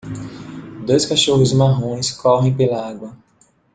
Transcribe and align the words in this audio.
Dois 0.83 1.05
cachorros 1.05 1.53
marrons 1.53 2.09
correm 2.13 2.55
pela 2.55 2.87
água. 2.89 3.15